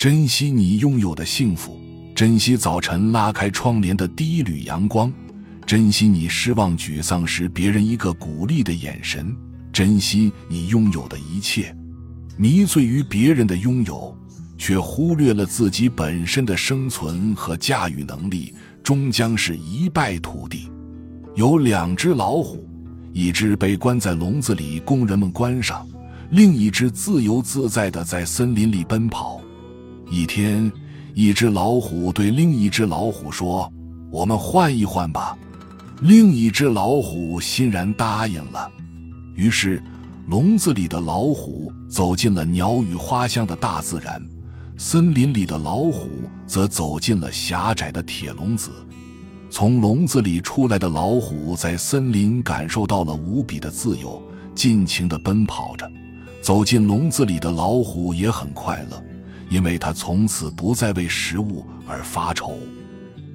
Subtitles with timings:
[0.00, 1.78] 珍惜你拥有的幸福，
[2.14, 5.12] 珍惜早晨拉开窗帘的第一缕阳光，
[5.66, 9.36] 珍惜你失望沮丧时别人一个鼓励的眼神，
[9.70, 11.76] 珍惜你拥有的一切。
[12.38, 14.16] 迷醉于别人的拥有，
[14.56, 20.70] 却忽略了自己本身的生存和驾驭能力，终将是一败涂地。
[21.34, 22.66] 有两只老虎，
[23.12, 25.86] 一只被关在笼子里供人们观赏，
[26.30, 29.38] 另一只自由自在地在森林里奔跑。
[30.10, 30.70] 一天，
[31.14, 33.72] 一只老虎对另一只老虎说
[34.10, 35.38] ：“我们换一换吧。”
[36.02, 38.68] 另一只老虎欣然答应了。
[39.36, 39.80] 于是，
[40.26, 44.20] 笼子里的老虎走进了鸟语花香的大自然，
[44.76, 46.08] 森林里的老虎
[46.44, 48.72] 则走进了狭窄的铁笼子。
[49.48, 54.20] 从笼子里出来的老虎在森林感受到了无比的自由，
[54.54, 55.88] 尽情地奔跑着。
[56.42, 59.00] 走进笼子里的老虎也很快乐。
[59.50, 62.56] 因为他从此不再为食物而发愁。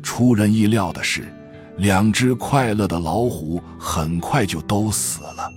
[0.01, 1.31] 出人意料的是，
[1.77, 5.51] 两只快乐的老虎很快就都死了，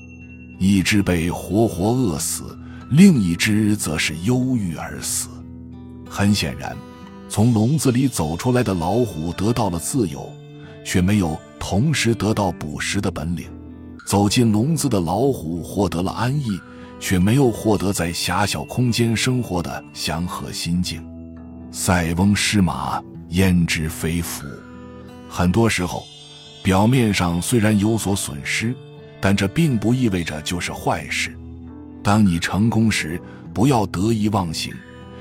[0.58, 2.58] 一只被活活饿死，
[2.90, 5.28] 另一只则是忧郁而死。
[6.10, 6.76] 很显然，
[7.28, 10.28] 从笼子里走出来的老虎得到了自由，
[10.84, 13.46] 却没有同时得到捕食的本领；
[14.06, 16.58] 走进笼子的老虎获得了安逸。
[17.00, 21.04] 却没有获得在狭小空间生活的祥和心境。
[21.70, 24.46] 塞翁失马，焉知非福？
[25.28, 26.04] 很多时候，
[26.62, 28.74] 表面上虽然有所损失，
[29.20, 31.36] 但这并不意味着就是坏事。
[32.02, 33.20] 当你成功时，
[33.52, 34.72] 不要得意忘形，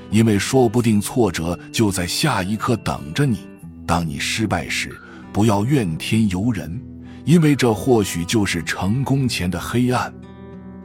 [0.10, 3.38] 因为说不定挫折就在下一刻等着你；
[3.86, 4.98] 当你失败时，
[5.34, 6.80] 不要怨天尤人，
[7.26, 10.14] 因为这或许就是成功前的黑暗。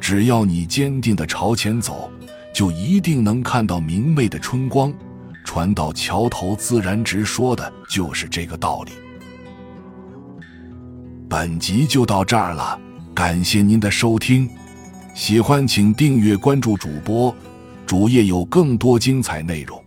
[0.03, 2.11] 只要你坚定地朝前走，
[2.53, 4.93] 就一定能看到明媚的春光。
[5.45, 8.91] 船到桥头自然直，说的就是这个道理。
[11.29, 12.79] 本集就到这儿了，
[13.15, 14.51] 感谢您的收听，
[15.15, 17.35] 喜欢请订阅关注主播，
[17.87, 19.82] 主页有更多精彩内容。